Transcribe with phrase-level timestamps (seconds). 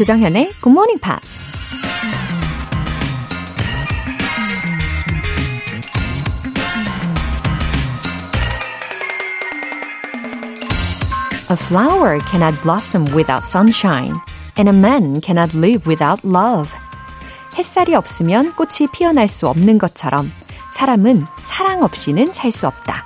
[0.00, 1.44] 조정현의 Good Morning Pops.
[11.50, 14.14] A flower cannot blossom without sunshine,
[14.56, 16.70] and a man cannot live without love.
[17.58, 20.32] 햇살이 없으면 꽃이 피어날 수 없는 것처럼
[20.72, 23.04] 사람은 사랑 없이는 살 수 없다.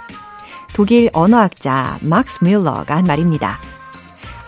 [0.75, 3.59] 독일 언어학자 막스 뮬러가 한 말입니다.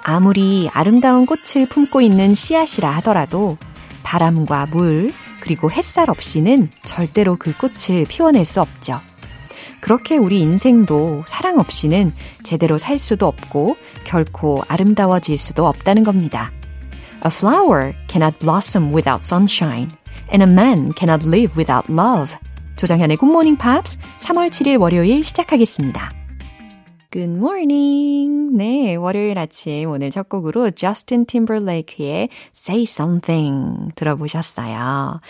[0.09, 3.56] 아무리 아름다운 꽃을 품고 있는 씨앗이라 하더라도
[4.05, 9.01] 바람과 물, 그리고 햇살 없이는 절대로 그 꽃을 피워낼 수 없죠.
[9.80, 12.12] 그렇게 우리 인생도 사랑 없이는
[12.45, 16.52] 제대로 살 수도 없고 결코 아름다워질 수도 없다는 겁니다.
[17.24, 19.91] A flower cannot blossom without sunshine,
[20.32, 22.32] and a man cannot live without love.
[22.77, 26.26] Good Morning Pops 3월 7일 월요일 시작하겠습니다.
[27.12, 28.57] Good morning.
[28.57, 35.21] 네, 월요일 아침 오늘 첫 곡으로 저스틴 팀버레이크의 Say Something 들어보셨어요.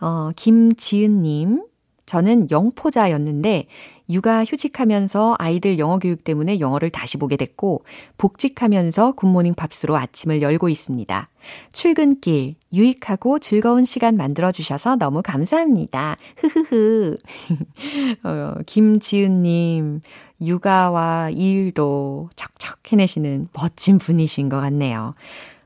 [0.00, 1.62] 어, 김지은님.
[2.06, 3.66] 저는 영포자였는데
[4.08, 7.84] 육아 휴직하면서 아이들 영어 교육 때문에 영어를 다시 보게 됐고
[8.16, 11.28] 복직하면서 굿모닝 팝스로 아침을 열고 있습니다.
[11.72, 16.16] 출근길 유익하고 즐거운 시간 만들어 주셔서 너무 감사합니다.
[16.36, 17.16] 흐흐흐.
[18.22, 20.00] 어, 김지은 님
[20.40, 25.14] 육아와 일도 척척 해내시는 멋진 분이신 것 같네요.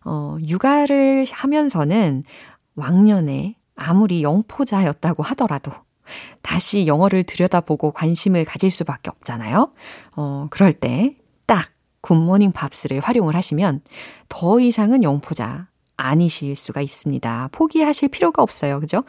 [0.04, 2.24] 어, 육아를 하면서는
[2.76, 5.72] 왕년에 아무리 영포자였다고 하더라도
[6.42, 9.72] 다시 영어를 들여다보고 관심을 가질 수밖에 없잖아요.
[10.16, 11.68] 어, 그럴 때 딱
[12.02, 13.80] 굿모닝 밥스를 활용을 하시면
[14.28, 15.66] 더 이상은 영포자
[16.00, 17.50] 아니실 수가 있습니다.
[17.52, 18.80] 포기하실 필요가 없어요.
[18.80, 19.04] 그죠?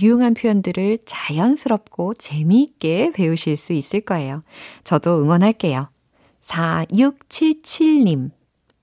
[0.00, 4.42] 유용한 표현들을 자연스럽고 재미있게 배우실 수 있을 거예요.
[4.84, 5.88] 저도 응원할게요.
[6.42, 8.30] 4677님.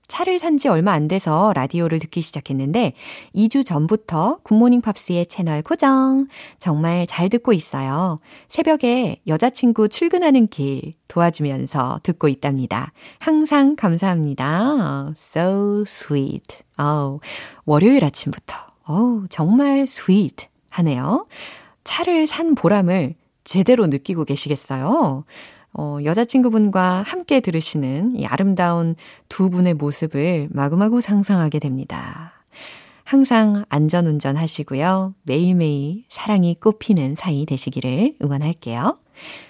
[0.08, 2.94] 차를 산 지 얼마 안 돼서 라디오를 듣기 시작했는데
[3.34, 6.28] 2주 전부터 굿모닝 팝스의 채널 고정.
[6.58, 8.18] 정말 잘 듣고 있어요.
[8.48, 12.92] 새벽에 여자친구 출근하는 길 도와주면서 듣고 있답니다.
[13.18, 15.12] 항상 감사합니다.
[15.16, 16.58] So sweet.
[16.78, 17.18] 어
[17.66, 18.56] 월요일 아침부터.
[18.84, 21.26] 어우, 정말 sweet 하네요.
[21.84, 23.14] 차를 산 보람을
[23.44, 25.24] 제대로 느끼고 계시겠어요?
[25.78, 28.96] 어, 여자친구분과 함께 들으시는 이 아름다운
[29.28, 32.32] 두 분의 모습을 마구마구 상상하게 됩니다.
[33.04, 35.14] 항상 안전 운전 하시고요.
[35.24, 38.98] 매일매일 사랑이 꽃피는 사이 되시기를 응원할게요.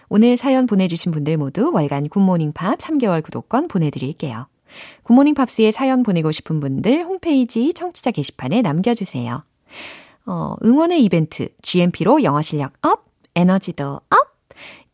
[0.09, 4.47] 오늘 사연 보내주신 분들 모두 월간 굿모닝 팝 3개월 구독권 보내드릴게요.
[5.05, 9.43] 굿모닝 팝스에 사연 보내고 싶은 분들 홈페이지 청취자 게시판에 남겨주세요.
[10.27, 14.36] 어, 응원의 이벤트, GMP로 영어 실력 up, 에너지도 up!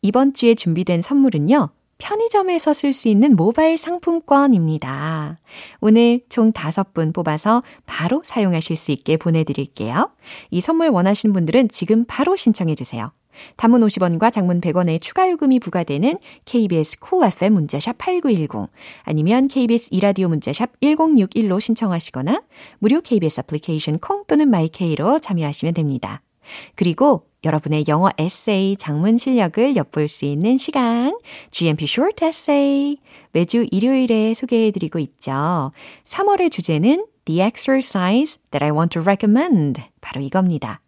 [0.03, 5.37] 이번 주에 준비된 선물은요, 편의점에서 쓸 수 있는 모바일 상품권입니다.
[5.79, 10.11] 오늘 총 5분 뽑아서 바로 사용하실 수 있게 보내드릴게요.
[10.51, 13.13] 이 선물 원하시는 분들은 지금 바로 신청해주세요.
[13.55, 18.69] 단문 50원과 장문 100원의 추가 요금이 부과되는 KBS Cool FM 문자 샵 8910
[19.03, 22.43] 아니면 KBS 이라디오 문자샵 1061로 신청하시거나
[22.79, 26.21] 무료 KBS 애플리케이션 콩 또는 마이케이로 참여하시면 됩니다.
[26.75, 31.17] 그리고 여러분의 영어 에세이 장문 실력을 엿볼 수 있는 시간,
[31.51, 32.97] GMP Short Essay.
[33.31, 35.71] 매주 일요일에 소개해드리고 있죠.
[36.05, 39.81] 3월의 주제는 The exercise that I want to recommend.
[40.01, 40.81] 바로 이겁니다.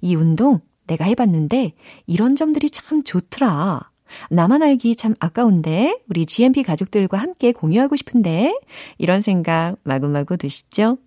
[0.00, 1.72] 이 운동 내가 해봤는데
[2.06, 3.90] 이런 점들이 참 좋더라.
[4.30, 8.58] 나만 알기 참 아까운데 우리 GMP 가족들과 함께 공유하고 싶은데
[8.98, 10.98] 이런 생각 마구마구 드시죠?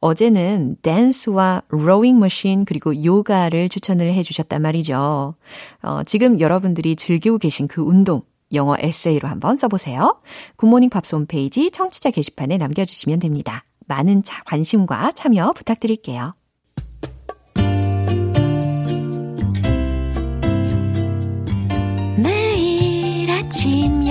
[0.00, 5.34] 어제는 댄스와 로잉 머신 그리고 요가를 추천을 해 주셨단 말이죠.
[5.82, 8.22] 어, 지금 여러분들이 즐기고 계신 그 운동
[8.52, 10.18] 영어 에세이로 한번 써보세요.
[10.56, 13.64] 굿모닝 팝스 홈페이지 청취자 게시판에 남겨주시면 됩니다.
[13.86, 16.32] 많은 차, 관심과 참여 부탁드릴게요.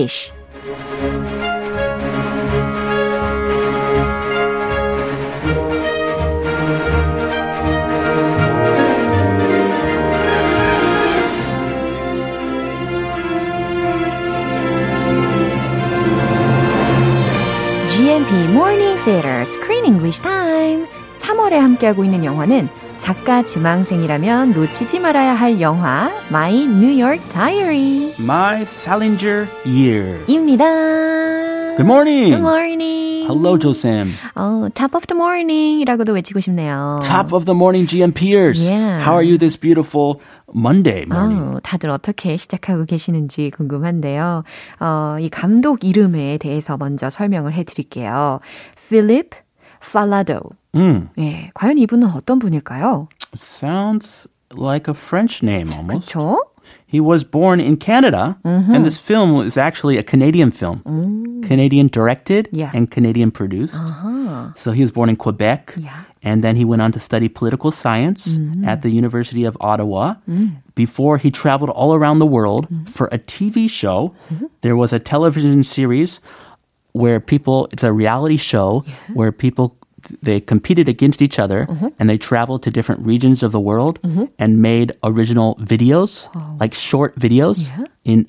[0.00, 0.32] English.
[17.92, 18.96] GMP Morning
[19.44, 20.86] Screen English Time.
[21.18, 22.68] 3월에 함께하고 있는 영화는
[23.10, 30.24] 작가 지망생이라면 놓치지 말아야 할 영화 My New York Diary My Salinger Year.
[30.28, 30.64] 입니다.
[31.74, 32.30] Good morning.
[32.30, 33.26] Good morning.
[33.26, 34.14] Hello, Josam.
[34.36, 37.00] 어, top of the morning이라고도 외치고 싶네요.
[37.02, 38.70] Top of the morning, GM Pierce.
[38.70, 39.02] Yeah.
[39.02, 40.20] How are you this beautiful
[40.54, 41.56] Monday morning?
[41.56, 44.44] 어, 다들 어떻게 시작하고 계시는지 궁금한데요.
[44.78, 48.38] 어, 이 감독 이름에 대해서 먼저 설명을 해드릴게요.
[48.76, 49.30] Philip
[49.81, 50.51] Falado.
[50.73, 53.07] Mm, 예, 과연 이분은 어떤 분일까요?
[53.37, 56.11] sounds like a French name almost.
[56.13, 56.37] 그렇죠?
[56.87, 60.81] He was born in Canada, and this film is actually a Canadian film.
[61.45, 62.71] Canadian directed Yeah.
[62.73, 63.77] and Canadian produced.
[64.55, 66.09] So he was born in Quebec, Yeah.
[66.23, 70.15] and then he went on to study political science at the University of Ottawa.
[70.73, 74.13] Before he traveled all around the world for a TV show,
[74.61, 76.19] there was a television series
[76.92, 78.84] where people, it's a reality show
[79.14, 79.76] where people
[80.22, 81.88] they competed against each other mm-hmm.
[81.98, 84.24] and they traveled to different regions of the world mm-hmm.
[84.38, 86.28] and made original videos,
[86.58, 87.70] like short videos
[88.04, 88.26] in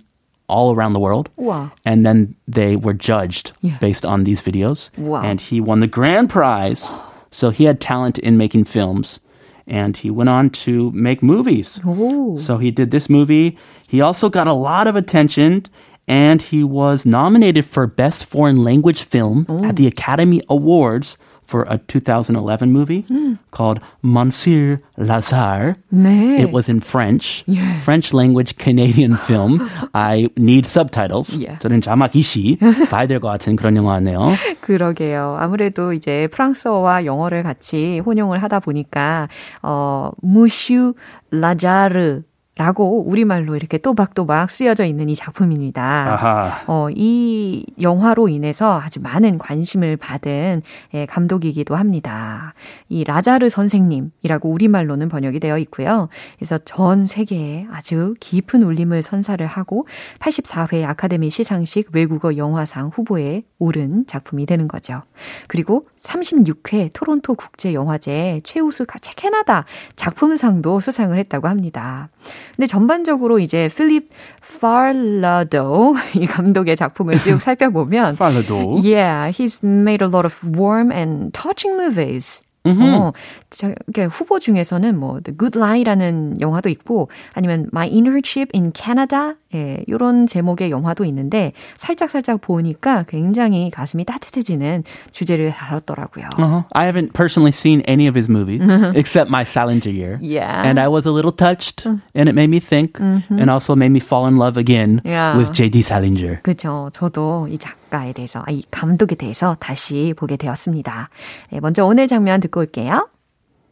[0.47, 1.29] all around the world.
[1.37, 1.71] Wow.
[1.85, 3.77] And then they were judged Yeah.
[3.79, 4.91] based on these videos.
[4.97, 5.23] Wow.
[5.23, 6.91] And he won the grand prize.
[7.31, 9.21] So he had talent in making films.
[9.65, 11.79] And he went on to make movies.
[11.85, 12.37] 오.
[12.37, 13.57] So he did this movie.
[13.87, 15.67] He also got a lot of attention
[16.08, 21.78] and he was nominated for Best Foreign Language Film at the Academy Awards for a
[21.78, 23.04] 2011 movie
[23.52, 25.76] called Monsieur Lazare.
[25.94, 26.40] 네.
[26.40, 27.78] It was in French, Yeah.
[27.78, 29.62] French language Canadian film.
[29.94, 31.30] I need subtitles.
[31.30, 31.58] Yeah.
[31.60, 32.58] 저는 자막 이시
[32.90, 34.34] 봐야 될 것 같은 그런 영화네요.
[34.60, 35.36] 그러게요.
[35.38, 39.28] 아무래도 이제 프랑스어와 영어를 같이 혼용을 하다 보니까
[39.62, 40.94] 어 무슈
[41.30, 42.22] 라자르
[42.57, 46.13] 라고 우리말로 이렇게 또박또박 쓰여져 있는 이 작품입니다.
[46.13, 46.63] 아하.
[46.67, 50.61] 어, 이 영화로 인해서 아주 많은 관심을 받은
[50.93, 52.53] 예, 감독이기도 합니다.
[52.89, 56.09] 이 라자르 선생님이라고 우리말로는 번역이 되어 있고요.
[56.37, 59.87] 그래서 전 세계에 아주 깊은 울림을 선사를 하고
[60.19, 65.03] 84회 아카데미 시상식 외국어 영화상 후보에 오른 작품이 되는 거죠.
[65.47, 69.65] 그리고 36회 토론토 국제영화제 최우수 가- 캐나다
[69.95, 72.09] 작품상도 수상을 했다고 합니다.
[72.55, 74.09] 근데 전반적으로 이제 필립
[74.59, 78.79] 팔라도 이 감독의 작품을 쭉 살펴보면 팔라도.
[78.83, 82.41] Yeah, he's made a lot of warm and touching movies.
[82.63, 83.11] 어,
[83.49, 89.33] 저, 이렇게 후보 중에서는 뭐 The Good Lie라는 영화도 있고 아니면 My Internship in Canada
[89.53, 96.29] 예, 이런 제목의 영화도 있는데 살짝 살짝 보니까 굉장히 가슴이 따뜻해지는 주제를 다뤘더라고요.
[96.37, 96.63] Uh-huh.
[96.73, 98.63] I haven't personally seen any of his movies
[98.95, 100.19] except my Salinger year.
[100.21, 100.63] Yeah.
[100.63, 103.99] And I was a little touched and it made me think and also made me
[103.99, 105.35] fall in love again Yeah.
[105.35, 105.81] with J.D.
[105.81, 106.39] Salinger.
[106.43, 106.89] 그죠.
[106.93, 111.08] 저도 이 작 가에 대해서, 아, 이 감독에 대해서 다시 보게 되었습니다.
[111.52, 113.08] 네, 먼저 오늘 장면 듣고 올게요.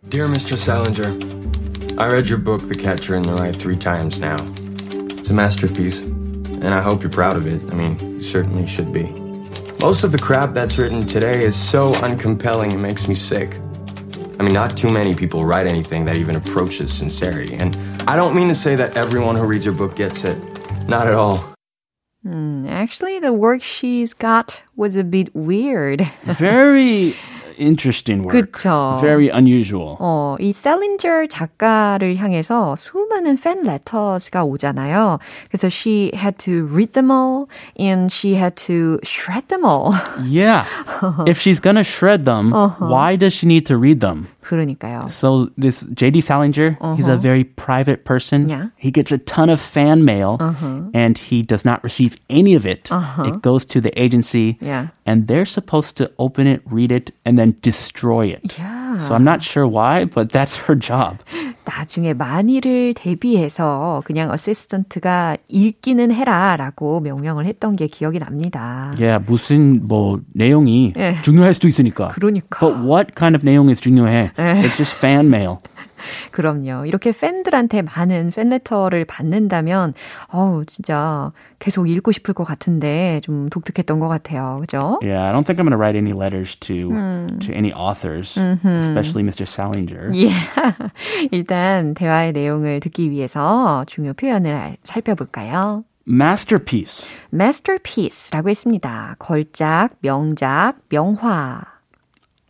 [0.09, 0.55] Dear Mr.
[0.55, 1.13] Salinger,
[1.97, 4.37] I read your book, The Catcher in the Rye, three times now.
[5.17, 7.63] It's a masterpiece, and I hope you're proud of it.
[7.73, 9.09] I mean, you certainly should be.
[9.81, 13.59] Most of the crap that's written today is so uncompelling it makes me sick.
[14.39, 17.55] I mean, not too many people write anything that even approaches sincerity.
[17.55, 17.77] And
[18.09, 20.37] I don't mean to say that everyone who reads your book gets it.
[20.89, 21.48] Not at all.
[22.27, 26.09] Actually, the work she's got was a bit weird.
[26.25, 27.15] Very
[27.59, 28.35] interesting work.
[28.35, 28.99] 그쵸.
[29.01, 29.97] Very unusual.
[30.01, 35.19] 어, 이 셀린저 작가를 향해서 수많은 팬 레터스가 오잖아요.
[35.51, 37.47] 그래서 she had to read them all
[37.79, 39.93] and she had to shred them all.
[40.25, 40.65] Yeah.
[41.27, 44.29] if she's gonna shred them, why does she need to read them?
[44.49, 45.09] 그러니까요.
[45.11, 48.49] So this JD Salinger, he's a very private person.
[48.49, 48.69] Yeah.
[48.77, 50.39] He gets a ton of fan mail
[50.95, 52.89] and he does not receive any of it.
[53.19, 54.89] It goes to the agency Yeah.
[55.07, 58.59] and they're supposed to open it, read it, and then destroy it.
[58.59, 58.99] Yeah.
[58.99, 61.21] So I'm not sure why, but that's her job.
[61.70, 68.94] 나중에 만일을 대비해서 그냥 어시스턴트가 읽기는 해라라고 명령을 했던 게 기억이 납니다.
[69.00, 71.16] Yeah, 무슨 뭐 내용이 예.
[71.22, 72.10] 중요할 수도 있으니까.
[72.10, 72.60] 그러니까.
[72.60, 74.32] But what kind of 내용이 중요해?
[74.36, 75.58] It's just fan mail.
[76.32, 76.86] 그럼요.
[76.86, 79.94] 이렇게 팬들한테 많은 팬레터를 받는다면,
[80.32, 84.58] 어우, 진짜 계속 읽고 싶을 것 같은데 좀 독특했던 것 같아요.
[84.62, 85.00] 그죠?
[85.02, 86.90] Yeah, I don't think I'm going to write any letters to
[87.40, 89.44] to any authors, especially Mr.
[89.46, 90.12] Salinger.
[90.16, 90.32] 예.
[91.32, 95.84] 일단 대화의 내용을 듣기 위해서 중요 표현을 알- 살펴볼까요?
[96.08, 97.14] Masterpiece.
[97.34, 99.16] masterpiece라고 했습니다.
[99.20, 101.62] 걸작, 명작, 명화.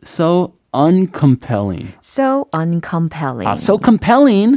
[0.04, 1.87] So uncompelling.
[2.01, 3.47] So uncompelling.
[3.47, 4.57] Uh, so compelling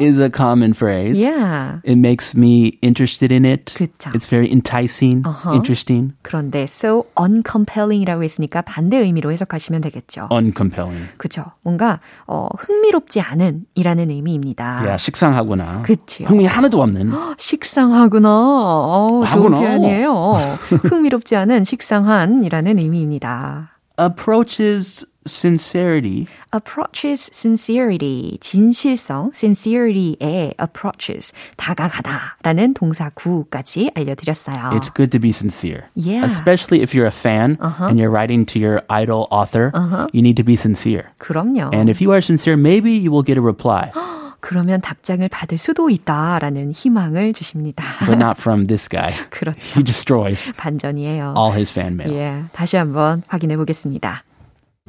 [0.00, 1.20] is a common phrase.
[1.20, 1.80] yeah.
[1.84, 3.74] It makes me interested in it.
[3.76, 4.10] 그쵸.
[4.14, 10.28] It's very enticing, interesting, 그런데 so uncompelling이라고 했으니까 반대 의미로 해석하시면 되겠죠.
[10.32, 11.08] uncompelling.
[11.18, 11.44] 그죠.
[11.60, 14.78] 뭔가 어, 흥미롭지 않은 이라는 의미입니다.
[14.80, 15.82] Yeah, 식상하구나.
[15.82, 16.28] 그치요.
[16.28, 17.12] 흥미 하나도 없는.
[17.36, 18.28] 식상하구나.
[18.30, 19.58] 어, 좋은 하구나.
[19.58, 20.32] 표현이에요.
[20.88, 23.76] 흥미롭지 않은 식상한이라는 의미입니다.
[24.00, 26.27] Approaches sincerity.
[26.53, 34.71] approaches sincerity, 진실성, sincerity의 approaches, 다가가다라는 동사 구까지 알려드렸어요.
[34.71, 35.83] It's good to be sincere.
[35.95, 36.25] Yeah.
[36.25, 39.71] Especially if you're a fan and you're writing to your idol author,
[40.13, 41.11] you need to be sincere.
[41.19, 41.73] 그럼요.
[41.73, 43.91] And if you are sincere, maybe you will get a reply,
[44.39, 47.83] 그러면 답장을 받을 수도 있다라는 희망을 주십니다.
[48.05, 49.13] but not from this guy.
[49.31, 49.79] 그렇죠.
[49.79, 51.33] He destroys 반전이에요.
[51.35, 52.13] all his fan mail.
[52.13, 54.23] 예, 다시 한번 확인해 보겠습니다.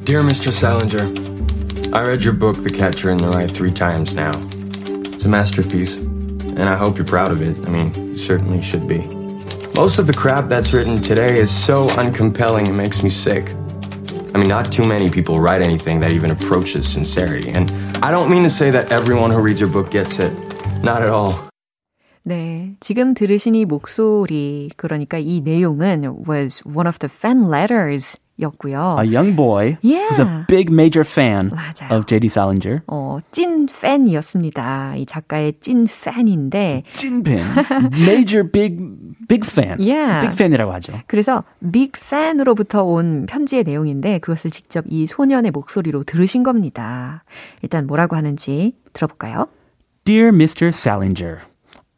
[0.04, 0.52] Dear Mr.
[0.52, 1.06] Salinger,
[1.96, 4.34] I read your book, The Catcher in the Rye, three times now.
[5.14, 7.58] It's a masterpiece, and I hope you're proud of it.
[7.68, 9.08] I mean, you certainly should be.
[9.76, 13.54] Most of the crap that's written today is so uncompelling it makes me sick.
[14.34, 17.50] I mean, not too many people write anything that even approaches sincerity.
[17.50, 17.72] And
[18.04, 20.34] I don't mean to say that everyone who reads your book gets it.
[20.84, 21.36] Not at all.
[22.24, 28.99] 네, 지금 들으신 이 목소리, 그러니까 이 내용은 was one of the fan letters 였고요.
[29.01, 30.47] A young boy who's a Yeah.
[30.47, 31.91] big major fan 맞아요.
[31.97, 32.27] of J.D.
[32.29, 32.83] Salinger.
[32.87, 34.97] 어, 찐 팬이었습니다.
[34.97, 37.41] 이 작가의 찐 팬인데, 찐 팬,
[37.93, 38.77] major big
[39.29, 39.79] big fan.
[39.81, 40.21] Yeah.
[40.21, 40.93] big fan이라고 하죠.
[41.07, 47.25] 그래서 빅 팬으로부터 온 편지의 내용인데, 그것을 직접 이 소년의 목소리로 들으신 겁니다.
[47.63, 49.49] 일단 뭐라고 하는지 들어볼까요?
[50.05, 50.69] Dear Mr.
[50.69, 51.41] Salinger,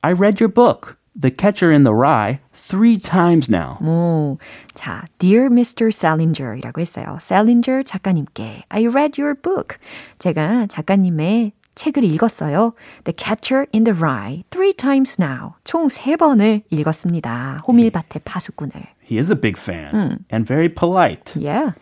[0.02, 2.38] I read your book, The Catcher in the Rye,
[2.68, 3.78] three times now.
[3.82, 4.38] 오,
[4.74, 5.88] 자, Dear Mr.
[5.88, 7.16] Salinger이라고 했어요.
[7.20, 9.78] Salinger 작가님께 I read your book.
[10.18, 12.74] 제가 작가님의 책을 읽었어요.
[13.04, 15.54] The Catcher in the Rye three times now.
[15.64, 17.62] 총 세 번을 읽었습니다.
[17.66, 18.72] 호밀밭의 파수꾼을.
[19.08, 21.34] He is a big fan and very polite.
[21.40, 21.72] Yeah.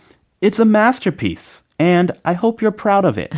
[0.42, 3.32] It's a masterpiece, and I hope you're proud of it.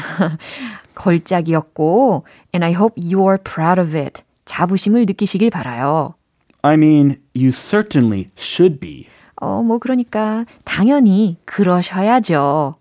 [0.94, 4.22] 걸작이었고 and I hope you're proud of it.
[4.44, 6.14] 자부심을 느끼시길 바라요.
[6.63, 9.07] I mean, you certainly should be.
[9.41, 12.75] 어, 뭐 그러니까 당연히 그러셔야죠.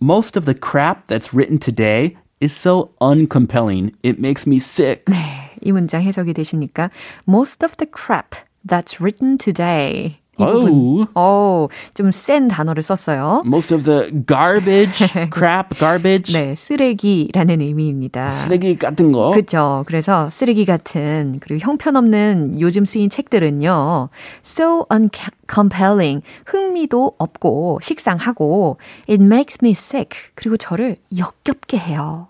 [0.00, 5.04] Most of the crap that's written today is so uncompelling, it makes me sick.
[5.06, 6.90] 네, 이 문장 해석이 되십니까?
[7.28, 8.34] Most of the crap
[8.66, 10.20] that's written today.
[10.37, 11.05] Oh.
[11.15, 13.43] 어, 좀센 단어를 썼어요.
[13.45, 18.31] Most of the garbage, crap, garbage, 네, 쓰레기라는 의미입니다.
[18.31, 19.31] 쓰레기 같은 거.
[19.31, 19.83] 그렇죠.
[19.87, 24.09] 그래서 쓰레기 같은 그리고 형편없는 요즘 쓰인 책들은요.
[24.43, 28.77] so uncompelling, 흥미도 없고 식상하고
[29.09, 30.17] it makes me sick.
[30.35, 32.27] 그리고 저를 역겹게 해요.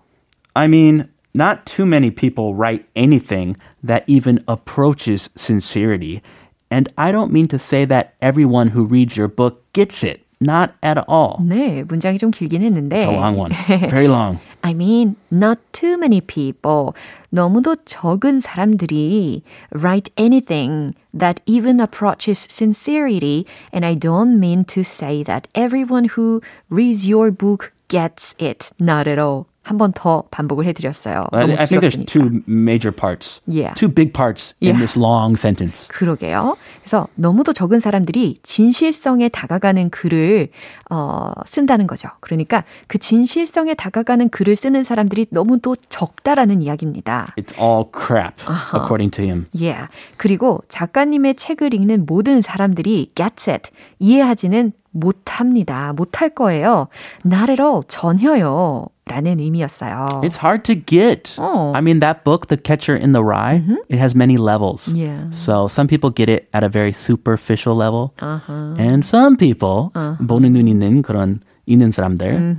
[0.54, 6.22] I mean, not too many people write anything that even approaches sincerity.
[6.71, 10.23] And I don't mean to say that everyone who reads your book gets it.
[10.43, 11.37] Not at all.
[11.45, 13.53] 네, 문장이 좀 길긴 했는데 It's a long one.
[13.91, 14.39] Very long.
[14.63, 16.95] I mean, not too many people.
[17.31, 19.43] 너무도 적은 사람들이
[19.75, 23.45] write anything that even approaches sincerity.
[23.71, 28.73] And I don't mean to say that everyone who reads your book gets it.
[28.81, 29.47] Not at all.
[29.66, 31.24] 한 번 더 반복을 해드렸어요.
[31.32, 33.42] I, 너무 I think there's two major parts.
[33.48, 33.74] Yeah.
[33.74, 34.78] Two big parts in Yeah.
[34.80, 35.90] this long sentence.
[35.92, 36.56] 그러게요.
[36.82, 40.50] 그래서 너무도 적은 사람들이 진실성에 다가가는 글을
[40.92, 42.10] 어, 쓴다는 거죠.
[42.20, 47.34] 그러니까 그 진실성에 다가가는 글을 쓰는 사람들이 너무도 적다라는 이야기입니다.
[47.36, 48.36] It's all crap,
[48.72, 49.48] according to him.
[49.52, 49.88] Yeah.
[50.18, 53.72] 그리고 작가님의 책을 읽는 모든 사람들이 gets it.
[53.98, 55.92] 이해하지는 못합니다.
[55.94, 56.88] 못할 거예요.
[57.26, 57.82] Not at all.
[57.88, 58.86] 전혀요.
[59.07, 60.23] 라는 의미였어요.
[60.23, 61.35] It's hard to get.
[61.39, 61.73] Oh.
[61.75, 64.89] I mean, that book, The Catcher in the Rye, it has many levels.
[64.89, 65.31] Yeah.
[65.33, 68.15] So some people get it at a very superficial level.
[68.21, 72.58] And some people, 보는 눈 있는 그런 있는 사람들,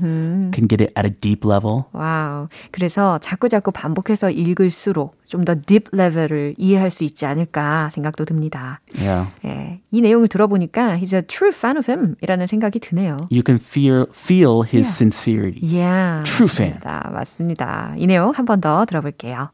[0.52, 1.84] can get it at a deep level.
[1.92, 2.48] 와우.
[2.72, 8.80] 그래서 자꾸 자꾸 반복해서 읽을수록 좀더딥 레벨을 이해할 수 있지 않을까 생각도 듭니다.
[8.96, 9.30] Yeah.
[9.44, 9.80] 예.
[9.90, 13.16] 이 내용을 들어보니까 he's a true fan of him 이라는 생각이 드네요.
[13.30, 15.60] You can feel, feel his sincerity.
[15.62, 16.24] Yeah.
[16.24, 16.78] True fan.
[16.82, 17.10] 맞습니다.
[17.12, 17.94] 맞습니다.
[17.96, 19.50] 이 내용 한 번 더 들어볼게요.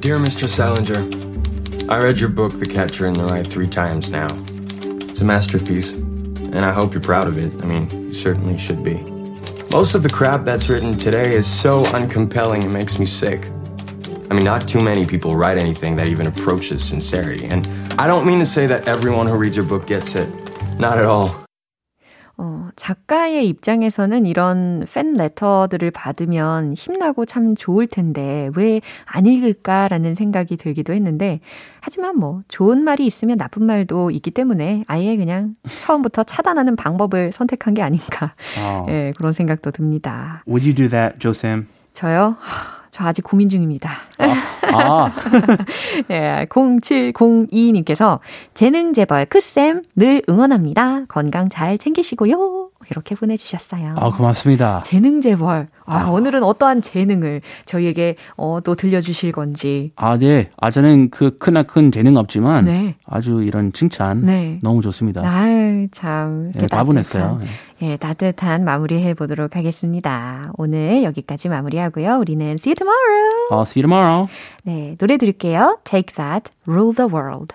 [0.00, 0.48] Dear Mr.
[0.48, 1.04] Salinger,
[1.88, 4.28] I read your book, The Catcher in the Rye, three times now.
[5.08, 5.94] It's a masterpiece,
[6.54, 7.52] and I hope you're proud of it.
[7.62, 9.02] I mean, you certainly should be.
[9.72, 13.50] Most of the crap that's written today is so uncompelling it makes me sick.
[14.30, 17.46] I mean, not too many people write anything that even approaches sincerity.
[17.46, 17.66] And
[17.98, 20.28] I don't mean to say that everyone who reads your book gets it.
[20.78, 21.43] Not at all.
[22.36, 30.56] 어, 작가의 입장에서는 이런 팬 레터들을 받으면 힘나고 참 좋을 텐데 왜 안 읽을까라는 생각이
[30.56, 31.40] 들기도 했는데
[31.80, 37.74] 하지만 뭐 좋은 말이 있으면 나쁜 말도 있기 때문에 아예 그냥 처음부터 차단하는 방법을 선택한
[37.74, 38.90] 게 아닌가 Oh.
[38.90, 40.42] 예, 그런 생각도 듭니다.
[40.48, 41.66] Would you do that, Josem?
[41.92, 42.36] 저요?
[42.94, 43.90] 하, 저 아직 고민 중입니다.
[44.18, 45.10] Ah.
[46.10, 48.20] 예, 0702님께서
[48.54, 51.06] 재능 재벌 크쌤 늘 응원합니다.
[51.08, 52.63] 건강 잘 챙기시고요.
[52.90, 53.94] 이렇게 보내주셨어요.
[53.96, 54.80] 아, 고맙습니다.
[54.82, 55.68] 재능 재벌.
[55.86, 59.92] 아, 오늘은 어떠한 재능을 저희에게 어, 또 들려주실 건지.
[59.96, 60.50] 아, 네.
[60.56, 62.96] 아, 저는 그 크나큰 재능 없지만 네.
[63.06, 64.58] 아주 이런 칭찬 네.
[64.62, 65.22] 너무 좋습니다.
[65.24, 66.52] 아유, 참.
[66.60, 67.40] 예, 따분했어요.
[67.82, 70.52] 예, 따뜻한 마무리 해보도록 하겠습니다.
[70.56, 72.16] 오늘 여기까지 마무리하고요.
[72.18, 73.30] 우리는 see you tomorrow.
[73.50, 74.28] I'll see you tomorrow.
[74.62, 75.78] 네, 노래 들을게요.
[75.84, 77.54] Take that, rule the world.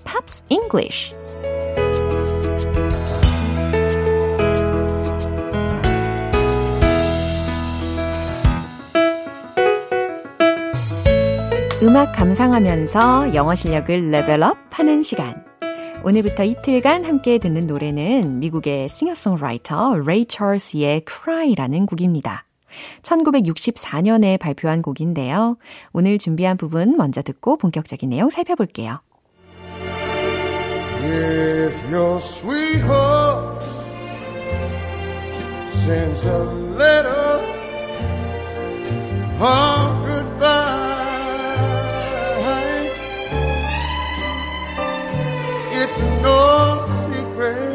[0.21, 1.13] 팝스 잉글리쉬
[11.83, 15.43] 음악 감상하면서 영어 실력을 레벨업 하는 시간.
[16.03, 22.45] 오늘부터 이틀간 함께 듣는 노래는 미국의 싱어송라이터 레이 찰스의 Cry라는 곡입니다.
[23.01, 25.57] 1964년에 발표한 곡인데요.
[25.91, 28.99] 오늘 준비한 부분 먼저 듣고 본격적인 내용 살펴볼게요.
[31.03, 33.63] If your sweetheart
[35.83, 37.09] sends a letter
[39.39, 40.91] of goodbye,
[45.71, 47.70] it's no secret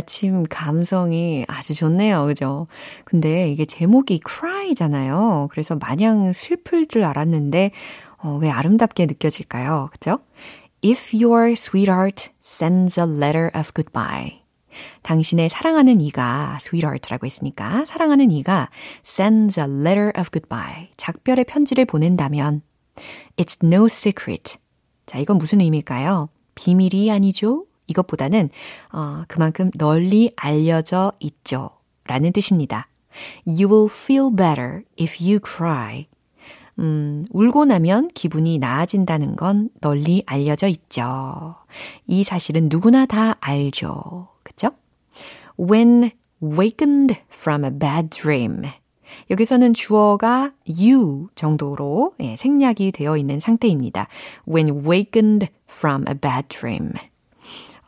[0.00, 2.26] 아침 감성이 아주 좋네요.
[2.26, 2.66] 그죠?
[3.04, 5.48] 근데 이게 제목이 cry잖아요.
[5.50, 7.70] 그래서 마냥 슬플 줄 알았는데,
[8.22, 9.90] 어, 왜 아름답게 느껴질까요?
[9.92, 10.20] 그죠?
[10.82, 14.40] If your sweetheart sends a letter of goodbye.
[15.02, 18.70] 당신의 사랑하는 이가 sweetheart라고 했으니까 사랑하는 이가
[19.04, 20.88] sends a letter of goodbye.
[20.96, 22.62] 작별의 편지를 보낸다면
[23.36, 24.56] it's no secret.
[25.04, 26.30] 자, 이건 무슨 의미일까요?
[26.54, 27.66] 비밀이 아니죠?
[27.90, 28.50] 이것보다는
[28.92, 31.70] 어, 그만큼 널리 알려져 있죠.
[32.04, 32.88] 라는 뜻입니다.
[33.46, 36.06] You will feel better if you cry.
[36.78, 41.56] 음, 울고 나면 기분이 나아진다는 건 널리 알려져 있죠.
[42.06, 44.28] 이 사실은 누구나 다 알죠.
[44.42, 44.70] 그쵸?
[45.58, 46.10] When
[46.42, 48.62] wakened from a bad dream.
[49.28, 54.08] 여기서는 주어가 you 정도로 예, 생략이 되어 있는 상태입니다.
[54.48, 56.92] When wakened from a bad dream.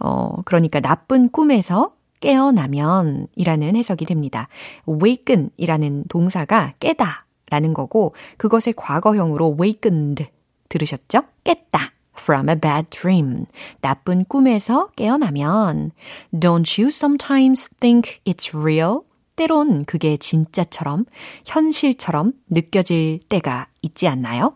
[0.02, 4.48] 어, 그러니까 나쁜 꿈에서 깨어나면 이라는 해석이 됩니다.
[4.88, 10.26] waken 이라는 동사가 깨다 라는 거고 그것의 과거형으로 wakened
[10.68, 11.22] 들으셨죠?
[11.44, 11.92] 깼다.
[12.18, 13.46] from a bad dream.
[13.80, 15.90] 나쁜 꿈에서 깨어나면
[16.32, 19.00] don't you sometimes think it's real?
[19.36, 21.06] 때론 그게 진짜처럼
[21.46, 24.54] 현실처럼 느껴질 때가 있지 않나요?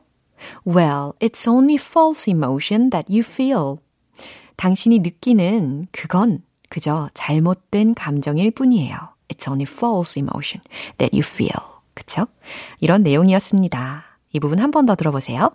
[0.67, 3.79] Well, it's only false emotion that you feel.
[4.57, 8.97] 당신이 느끼는 그건 그저 잘못된 감정일 뿐이에요.
[9.29, 10.63] It's only false emotion
[10.99, 11.61] that you feel.
[11.95, 12.27] 그쵸?
[12.81, 14.05] 이런 내용이었습니다.
[14.33, 15.51] 이 부분 한 번 더 들어보세요.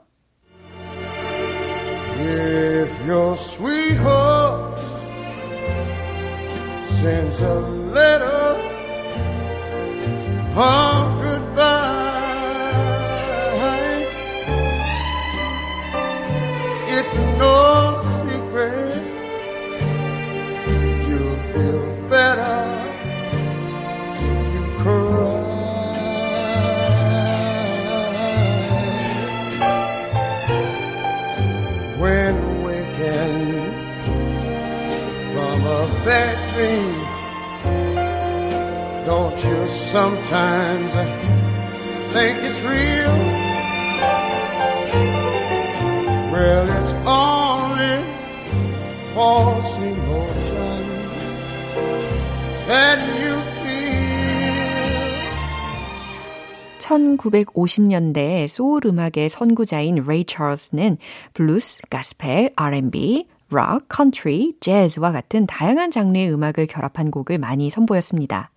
[2.18, 4.80] If your sweetheart
[6.86, 7.60] sends a
[7.94, 8.56] letter
[10.56, 12.08] of goodbye,
[16.88, 18.91] it's no secret
[35.34, 36.94] from a bad dream.
[39.06, 41.06] Don't you sometimes uh,
[42.12, 43.18] think it's real?
[46.32, 47.96] Well, it's only
[49.14, 49.91] false.
[56.92, 60.98] 1950년대 소울 음악의 선구자인 레이 찰스는
[61.34, 68.52] 블루스, 가스펠, R&B, 락, 컨트리, 재즈와 같은 다양한 장르의 음악을 결합한 곡을 많이 선보였습니다.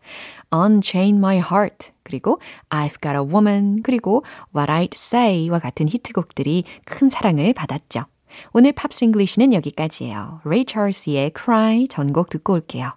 [0.55, 7.11] Unchain My Heart, 그리고 I've Got a Woman, 그리고 What I'd Say와 같은 히트곡들이 큰
[7.11, 8.05] 사랑을 받았죠.
[8.53, 10.41] 오늘 팝스 잉글리시는 여기까지예요.
[10.45, 12.93] 레이 찰스의 Cry 전곡 듣고 올게요.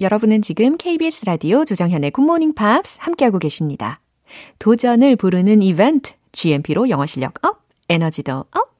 [0.00, 4.01] 여러분은 지금 KBS 라디오 조정현의 굿모닝 팝스 함께하고 계십니다.
[4.58, 8.72] 도전을 부르는 이벤트, GMP로 영어 실력 업, 에너지도 업,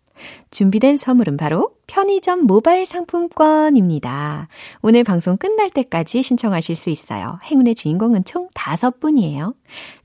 [0.51, 4.49] 준비된 선물은 바로 편의점 모바일 상품권입니다.
[4.83, 7.39] 오늘 방송 끝날 때까지 신청하실 수 있어요.
[7.45, 9.55] 행운의 주인공은 총 5분이에요.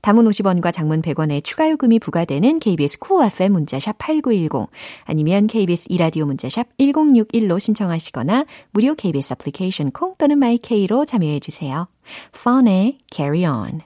[0.00, 4.68] 담은 50원과 장문 100원의 추가 요금이 부과되는 KBS 쿨 cool FM 문자샵 8910
[5.04, 11.88] 아니면 KBS 이라디오 문자샵 1061로 신청하시거나 무료 KBS 애플리케이션 콩 또는 마이케이로 참여해 주세요.
[12.34, 13.80] Fun의 Carry On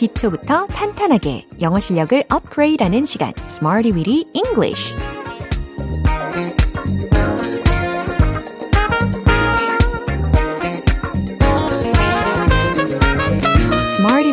[0.00, 4.94] 기초부터 탄탄하게 영어 실력을 업그레이드하는 시간 Smarty Weedy English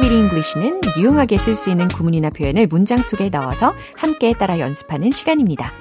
[0.09, 5.71] English는 유용하게 쓸 수 있는 구문이나 표현을 문장 속에 넣어서 함께 따라 연습하는 시간입니다.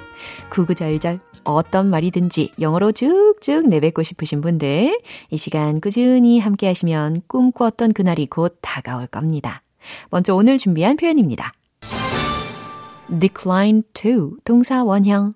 [0.49, 8.25] 구구절절 어떤 말이든지 영어로 쭉쭉 내뱉고 싶으신 분들 이 시간 꾸준히 함께 하시면 꿈꾸었던 그날이
[8.25, 9.63] 곧 다가올 겁니다.
[10.09, 11.53] 먼저 오늘 준비한 표현입니다.
[13.19, 15.33] decline to 동사 원형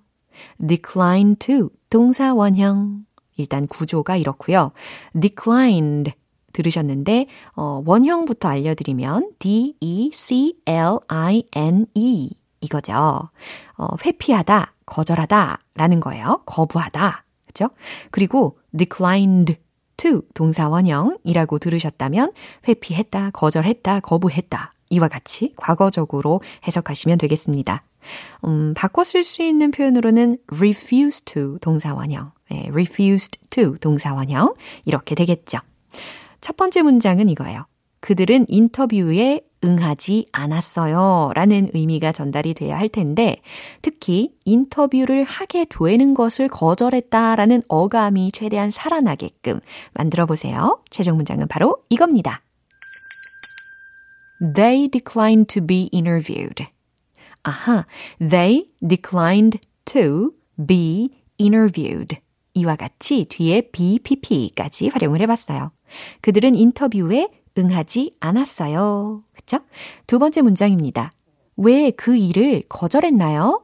[0.66, 3.06] decline to 동사 원형
[3.38, 4.72] 일단 구조가 이렇고요.
[5.20, 6.14] declined
[6.54, 13.30] 들으셨는데 어, 원형부터 알려드리면 D E C L I N E 이거죠.
[13.78, 16.44] 어, 회피하다, 거절하다라는 거예요.
[16.46, 17.26] 거부하다.
[17.48, 17.70] 그죠?
[18.12, 19.58] 그리고 declined
[19.98, 22.32] to 동사 원형이라고 들으셨다면
[22.68, 24.72] 회피했다, 거절했다, 거부했다.
[24.90, 27.84] 이와 같이 과거적으로 해석하시면 되겠습니다.
[28.46, 34.56] 음, 바꿔 쓸 수 있는 표현으로는 refuse to 동사 원형, 네, refused to 동사 원형
[34.86, 35.60] 이렇게 되겠죠.
[36.42, 37.66] 첫 번째 문장은 이거예요.
[38.00, 41.32] 그들은 인터뷰에 응하지 않았어요.
[41.36, 43.42] 라는 의미가 전달이 돼야 할 텐데,
[43.82, 49.60] 특히 인터뷰를 하게 되는 것을 거절했다 라는 어감이 최대한 살아나게끔
[49.94, 50.82] 만들어 보세요.
[50.90, 52.42] 최종 문장은 바로 이겁니다.
[54.56, 56.66] They declined to be interviewed.
[57.44, 57.86] 아하,
[58.20, 60.32] they declined to
[60.68, 62.20] be interviewed.
[62.54, 65.72] 이와 같이 뒤에 BPP까지 활용을 해봤어요.
[66.22, 69.24] 그들은 인터뷰에 응하지 않았어요.
[69.52, 69.60] 그쵸?
[70.08, 71.12] 두 번째 문장입니다.
[71.58, 73.64] 왜 그 일을 거절했나요?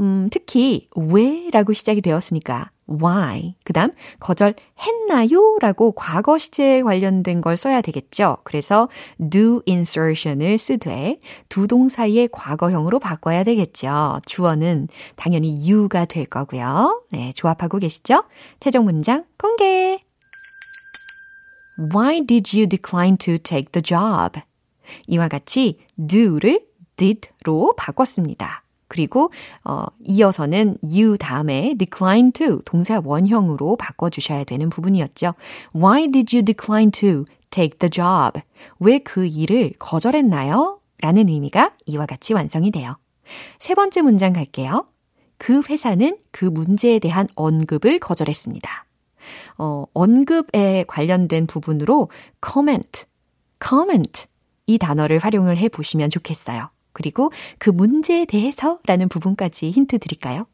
[0.00, 3.54] 음, 특히 왜라고 시작이 되었으니까 why.
[3.64, 5.58] 그다음 거절했나요?
[5.60, 8.38] 라고 과거 시제에 관련된 걸 써야 되겠죠.
[8.44, 8.88] 그래서
[9.30, 14.20] do insertion을 쓰되 두 동사의 과거형으로 바꿔야 되겠죠.
[14.26, 17.04] 주어는 당연히 you가 될 거고요.
[17.10, 18.24] 네, 조합하고 계시죠?
[18.60, 20.00] 최종 문장 공개.
[21.94, 24.40] Why did you decline to take the job?
[25.06, 26.66] 이와 같이 do를
[26.96, 28.62] did로 바꿨습니다.
[28.88, 29.30] 그리고
[29.64, 35.34] 어, 이어서는 you 다음에 decline to 동사 원형으로 바꿔주셔야 되는 부분이었죠.
[35.74, 38.40] Why did you decline to take the job?
[38.78, 40.78] 왜 그 일을 거절했나요?
[41.00, 42.96] 라는 의미가 이와 같이 완성이 돼요.
[43.58, 44.86] 세 번째 문장 갈게요.
[45.38, 48.84] 그 회사는 그 문제에 대한 언급을 거절했습니다.
[49.58, 52.10] 어, 언급에 관련된 부분으로
[52.44, 53.04] comment,
[53.64, 54.26] comment
[54.66, 56.70] 이 단어를 활용을 해 보시면 좋겠어요.
[56.92, 60.46] 그리고 그 문제에 대해서라는 부분까지 힌트 드릴까요?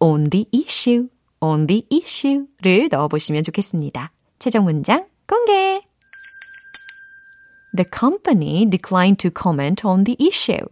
[0.00, 1.08] on the issue,
[1.40, 4.12] on the issue를 넣어 보시면 좋겠습니다.
[4.38, 5.82] 최종 문장 공개!
[7.76, 10.66] The company declined to comment on the issue.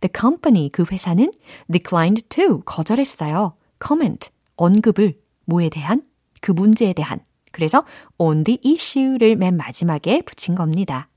[0.00, 1.30] The company, 그 회사는
[1.70, 3.54] declined to, 거절했어요.
[3.84, 5.14] comment, 언급을,
[5.46, 6.02] 뭐에 대한?
[6.40, 7.20] 그 문제에 대한.
[7.52, 7.84] 그래서
[8.18, 11.08] on the issue를 맨 마지막에 붙인 겁니다.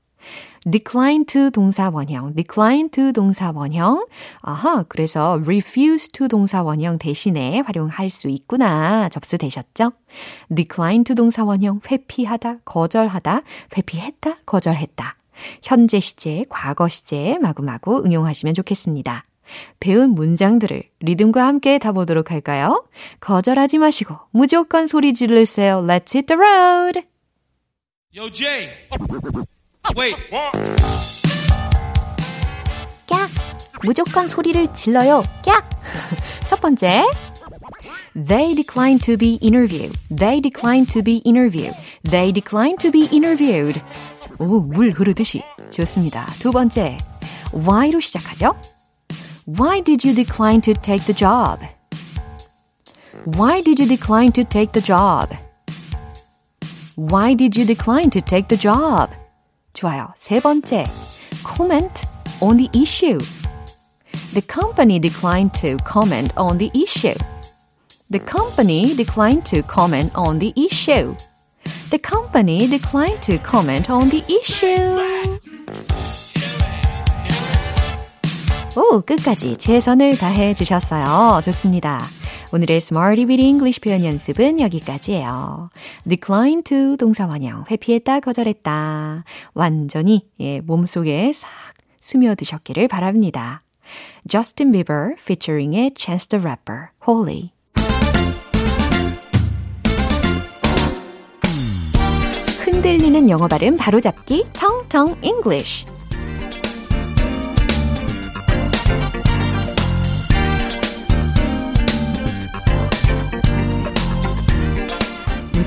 [0.70, 4.06] Decline to 동사 원형, decline to 동사 원형.
[4.42, 9.08] 아하, 그래서 refuse to 동사 원형 대신에 활용할 수 있구나.
[9.08, 9.92] 접수되셨죠?
[10.54, 13.42] decline to 동사 원형, 회피하다, 거절하다,
[13.76, 15.16] 회피했다, 거절했다.
[15.62, 19.24] 현재 시제, 과거 시제 마구마구 응용하시면 좋겠습니다.
[19.80, 22.84] 배운 문장들을 리듬과 함께 다보도록 할까요?
[23.20, 25.82] 거절하지 마시고 무조건 소리 지르세요.
[25.82, 27.02] Let's hit the road!
[28.14, 28.70] Yo, Jay.
[29.95, 30.15] Wait.
[33.07, 33.29] 깍!
[33.83, 35.23] 무조건 소리를 질러요.
[35.43, 35.69] 깍!
[36.47, 37.05] 첫 번째.
[38.15, 39.97] They declined to be interviewed.
[40.09, 41.75] They declined to be interviewed.
[42.03, 43.81] They declined to be interviewed.
[44.39, 45.43] 오, 물 흐르듯이.
[45.71, 46.25] 좋습니다.
[46.39, 46.97] 두 번째.
[47.53, 48.55] Why로 시작하죠?
[49.47, 51.59] Why did you decline to take the job?
[53.25, 55.29] Why did you decline to take the job?
[56.95, 59.09] Why did you decline to take the job?
[59.77, 60.07] 좋아요.
[60.17, 60.85] 세 번째.
[61.43, 62.07] Comment
[62.41, 63.19] on the issue.
[64.33, 67.17] The company declined to comment on the issue.
[68.09, 71.15] The company declined to comment on the issue.
[71.89, 74.97] The company declined to comment on the issue.
[78.75, 81.41] 오, 끝까지 최선을 다해 주셨어요.
[81.43, 81.99] 좋습니다.
[82.52, 85.68] 오늘의 Smarty Weedy English 표현 연습은 여기까지예요.
[86.08, 89.24] decline to 동사 원형, 회피했다, 거절했다.
[89.54, 91.48] 완전히 예, 몸속에 싹
[92.00, 93.62] 스며드셨기를 바랍니다.
[94.28, 97.50] Justin Bieber featuring의 Chance the Rapper, Holy.
[102.64, 105.97] 흔들리는 영어 발음 바로잡기, 텅텅 English.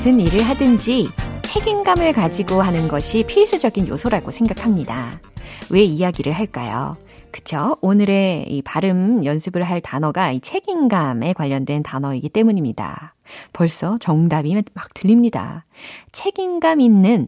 [0.02, 1.10] 무슨 일을 하든지
[1.44, 5.22] 책임감을 가지고 하는 것이 필수적인 요소라고 생각합니다.
[5.70, 6.98] 왜 이야기를 할까요?
[7.30, 7.78] 그쵸?
[7.82, 13.14] 오늘의 이 발음 연습을 할 단어가 이 책임감에 관련된 단어이기 때문입니다.
[13.54, 15.68] 벌써 정답이 막 들립니다.
[16.12, 17.28] 책임감 있는,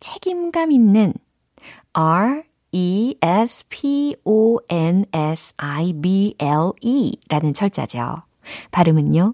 [0.00, 1.14] 책임감 있는,
[1.94, 8.16] R, E, S, P, O, N, S, I, B, L, E 라는 철자죠.
[8.70, 9.32] 발음은요,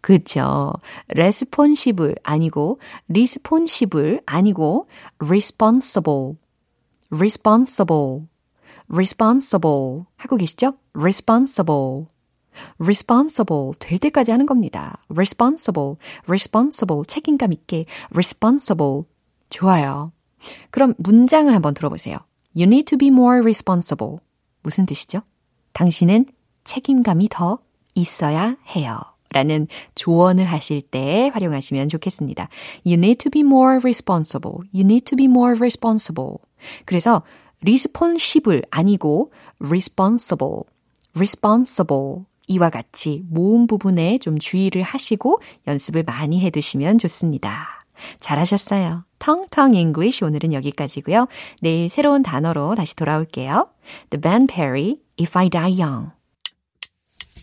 [0.00, 0.72] 그쵸.
[1.14, 2.78] responsible 아니고
[3.10, 4.86] responsible 아니고
[5.22, 6.36] responsible,
[7.12, 8.28] responsible,
[8.92, 10.74] responsible 하고 계시죠?
[10.94, 12.06] responsible.
[12.80, 14.98] responsible 될 때까지 하는 겁니다.
[15.10, 15.96] responsible,
[16.28, 19.04] responsible 책임감 있게 responsible
[19.50, 20.12] 좋아요.
[20.70, 22.18] 그럼 문장을 한번 들어보세요.
[22.56, 24.18] You need to be more responsible.
[24.62, 25.22] 무슨 뜻이죠?
[25.72, 26.26] 당신은
[26.64, 27.58] 책임감이 더
[27.94, 29.00] 있어야 해요.
[29.30, 32.48] 라는 조언을 하실 때 활용하시면 좋겠습니다.
[32.86, 34.58] You need to be more responsible.
[34.74, 36.36] You need to be more responsible.
[36.84, 37.22] 그래서
[37.62, 40.62] responsible 아니고 responsible,
[41.16, 47.84] responsible 이와 같이 모음 부분에 좀 주의를 하시고 연습을 많이 해 두시면 좋습니다.
[48.20, 49.04] 잘하셨어요.
[49.18, 51.26] 텅텅 English 오늘은 여기까지고요.
[51.60, 53.68] 내일 새로운 단어로 다시 돌아올게요.
[54.10, 56.17] The Band Perry, If I Die Young.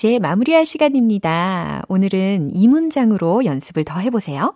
[0.00, 1.82] 이제 마무리할 시간입니다.
[1.90, 4.54] 오늘은 이 문장으로 연습을 더 해보세요.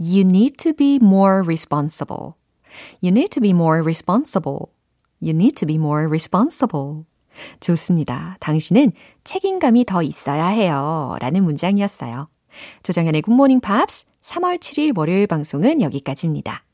[0.00, 2.32] You need to be more responsible.
[3.00, 4.66] You need to be more responsible.
[5.22, 7.04] You need to be more responsible.
[7.60, 8.36] 좋습니다.
[8.40, 8.90] 당신은
[9.22, 11.16] 책임감이 더 있어야 해요.
[11.20, 12.28] 라는 문장이었어요.
[12.82, 16.64] 조정현의 굿모닝 팝스 3월 7일 월요일 방송은 여기까지입니다.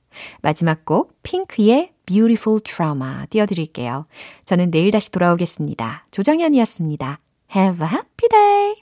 [0.42, 4.06] 마지막 곡 핑크의 Beautiful Trauma 띄워드릴게요.
[4.44, 6.06] 저는 내일 다시 돌아오겠습니다.
[6.10, 7.20] 조정현이었습니다.
[7.54, 8.74] Have a happy day!